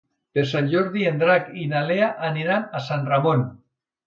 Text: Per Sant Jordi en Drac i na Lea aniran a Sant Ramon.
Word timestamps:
Per 0.37 0.43
Sant 0.51 0.69
Jordi 0.71 1.05
en 1.09 1.19
Drac 1.23 1.51
i 1.65 1.67
na 1.75 1.83
Lea 1.91 2.09
aniran 2.31 2.67
a 2.81 2.83
Sant 2.89 3.07
Ramon. 3.13 3.47